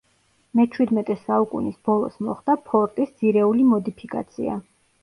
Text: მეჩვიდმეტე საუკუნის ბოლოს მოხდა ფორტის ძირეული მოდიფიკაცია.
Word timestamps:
მეჩვიდმეტე 0.59 1.17
საუკუნის 1.27 1.77
ბოლოს 1.91 2.17
მოხდა 2.31 2.59
ფორტის 2.71 3.17
ძირეული 3.23 3.71
მოდიფიკაცია. 3.77 4.63